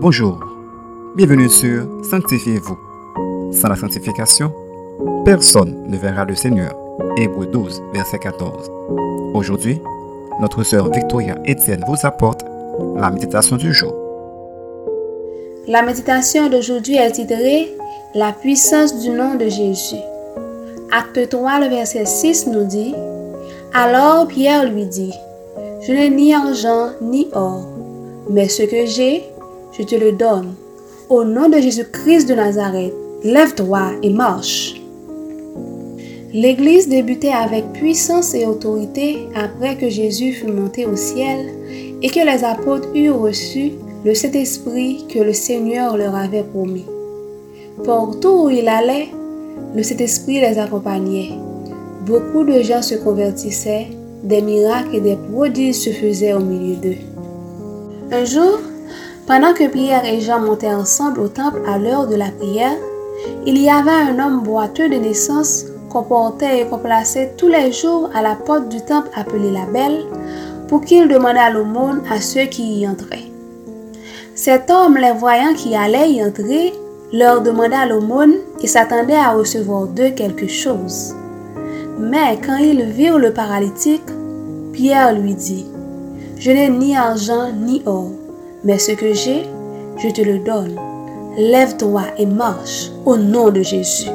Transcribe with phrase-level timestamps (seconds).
[0.00, 0.38] Bonjour,
[1.14, 2.78] bienvenue sur Sanctifiez-vous.
[3.52, 4.50] Sans la sanctification,
[5.26, 6.74] personne ne verra le Seigneur.
[7.18, 8.70] Hébreu 12, verset 14.
[9.34, 9.78] Aujourd'hui,
[10.40, 12.46] notre sœur Victoria Etienne vous apporte
[12.96, 13.94] la méditation du jour.
[15.66, 17.68] La méditation d'aujourd'hui est titrée
[18.14, 20.00] La puissance du nom de Jésus.
[20.92, 22.94] Acte 3, le verset 6 nous dit
[23.74, 25.12] Alors Pierre lui dit
[25.82, 27.66] Je n'ai ni argent ni or,
[28.30, 29.24] mais ce que j'ai,
[29.72, 30.54] je te le donne.
[31.08, 34.80] Au nom de Jésus-Christ de Nazareth, lève-toi et marche.
[36.32, 41.46] L'Église débutait avec puissance et autorité après que Jésus fut monté au ciel
[42.02, 43.72] et que les apôtres eurent reçu
[44.04, 46.86] le Saint-Esprit que le Seigneur leur avait promis.
[47.84, 49.08] Partout où il allait,
[49.74, 51.30] le Saint-Esprit les accompagnait.
[52.06, 53.88] Beaucoup de gens se convertissaient,
[54.22, 56.98] des miracles et des prodiges se faisaient au milieu d'eux.
[58.12, 58.58] Un jour,
[59.26, 62.76] pendant que Pierre et Jean montaient ensemble au temple à l'heure de la prière,
[63.46, 67.72] il y avait un homme boiteux de naissance qu'on portait et qu'on plaçait tous les
[67.72, 70.04] jours à la porte du temple appelé la Belle
[70.68, 73.30] pour qu'il demandât l'aumône à ceux qui y entraient.
[74.34, 76.72] Cet homme, les voyant qui allaient y entrer,
[77.12, 81.14] leur demanda l'aumône et s'attendait à recevoir d'eux quelque chose.
[81.98, 84.06] Mais quand ils virent le paralytique,
[84.72, 85.66] Pierre lui dit,
[86.38, 88.12] Je n'ai ni argent ni or,
[88.64, 89.48] mais ce que j'ai,
[89.96, 90.76] je te le donne.
[91.36, 94.10] Lève-toi et marche au nom de Jésus.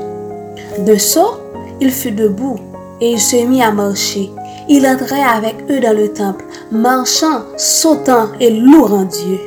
[0.86, 1.40] De saut,
[1.82, 2.58] il fut debout
[3.02, 4.30] et il se mit à marcher.
[4.68, 9.40] Il entrait avec eux dans le temple, marchant, sautant et louant Dieu.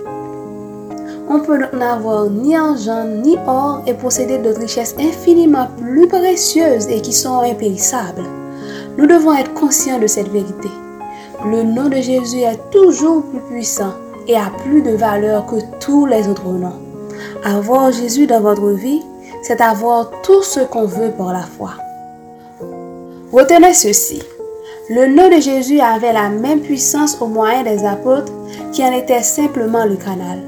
[1.30, 7.02] On peut n'avoir ni argent ni or et posséder d'autres richesses infiniment plus précieuses et
[7.02, 8.24] qui sont impérissables.
[8.96, 10.68] Nous devons être conscients de cette vérité.
[11.44, 13.92] Le nom de Jésus est toujours plus puissant
[14.28, 16.80] et a plus de valeur que tous les autres noms.
[17.44, 19.02] Avoir Jésus dans votre vie,
[19.42, 21.70] c'est avoir tout ce qu'on veut pour la foi.
[23.32, 24.22] Retenez ceci.
[24.90, 28.32] Le nom de Jésus avait la même puissance au moyen des apôtres
[28.72, 30.40] qui en était simplement le canal.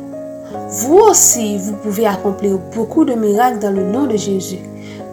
[0.68, 4.60] Vous aussi, vous pouvez accomplir beaucoup de miracles dans le nom de Jésus,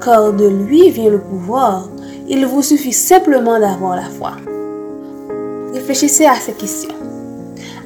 [0.03, 1.89] car de lui vient le pouvoir.
[2.27, 4.33] Il vous suffit simplement d'avoir la foi.
[5.73, 6.96] Réfléchissez à ces questions.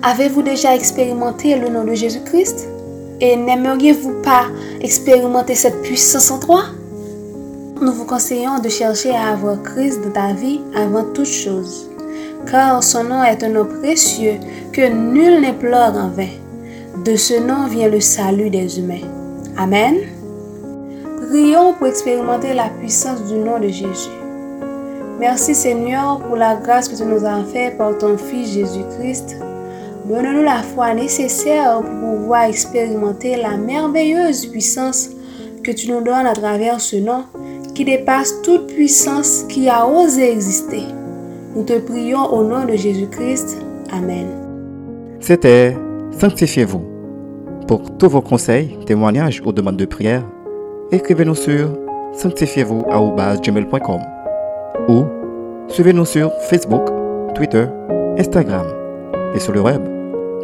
[0.04, 2.68] Avez-vous déjà expérimenté le nom de Jésus-Christ?
[3.20, 4.46] Et n'aimeriez-vous pas
[4.82, 6.64] expérimenter cette puissance en toi?
[7.80, 11.88] Nous vous conseillons de chercher à avoir Christ dans ta vie avant toute chose,
[12.50, 14.40] car son nom est un nom précieux
[14.74, 16.30] que nul n'implore en vain.
[17.06, 19.08] De ce nom vient le salut des humains.
[19.56, 19.98] Amen.
[21.30, 24.10] Prions pour expérimenter la puissance du nom de Jésus.
[25.20, 29.38] Merci Seigneur pour la grâce que tu nous as fait par ton Fils Jésus-Christ.
[30.06, 35.10] Donne-nous la foi nécessaire pour pouvoir expérimenter la merveilleuse puissance
[35.64, 37.24] que tu nous donnes à travers ce nom
[37.76, 40.84] qui dépasse toute puissance qui a osé exister.
[41.56, 43.58] Nous te prions au nom de Jésus-Christ.
[43.92, 44.28] Amen.
[45.20, 45.78] C'était
[46.18, 46.82] Sanctifiez-vous.
[47.68, 50.24] Pour tous vos conseils, témoignages ou demandes de prière,
[50.92, 51.70] écrivez-nous sur
[52.14, 54.02] sanctifiez-vous@gmail.com
[54.90, 55.04] ou
[55.70, 56.90] suivez-nous sur Facebook,
[57.36, 57.66] Twitter,
[58.18, 58.81] Instagram
[59.34, 59.82] et sur le web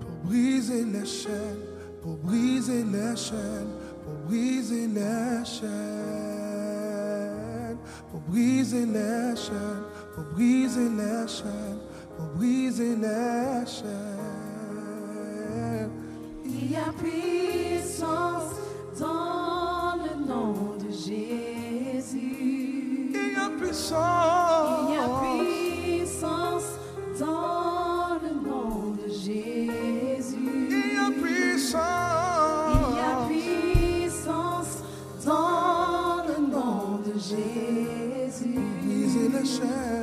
[0.01, 1.63] Pour briser les chaînes,
[2.03, 5.69] pour briser les chaînes, pour briser les chaînes,
[8.11, 9.85] pour briser les chaînes,
[10.17, 11.79] pour briser les chaînes,
[12.23, 13.91] pour les chaînes.
[16.45, 18.53] Il y a puissance
[18.99, 22.11] dans le nom de Jésus.
[23.15, 23.93] Il y a puissance.
[27.19, 30.69] Dans le nom de Jésus.
[30.71, 31.81] Il y a puissance.
[32.75, 34.75] Il y a puissance
[35.25, 38.59] dans le nom de Jésus.
[38.83, 40.02] Briser les chaînes.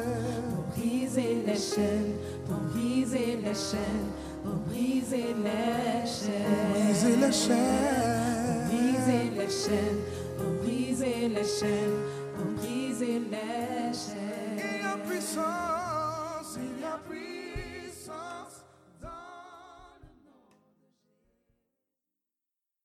[1.50, 2.16] Pour briser les chaînes,
[2.46, 4.12] pour briser les chaînes,
[4.44, 6.70] pour briser les chaînes.
[6.70, 8.68] Briser les chaînes.
[8.70, 10.02] briser les chaînes,
[10.38, 12.00] pour briser les chaînes,
[12.36, 13.38] pour briser les
[13.82, 14.86] Il y chaînes.
[14.86, 16.58] a puissance.
[16.58, 17.39] Il y a puissance.